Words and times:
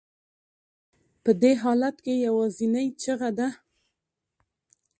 په 1.23 1.31
دې 1.41 1.51
حالت 1.63 1.95
کې 2.05 2.13
یوازینۍ 2.27 2.87
چیغه 3.01 3.29
ده. 3.37 3.47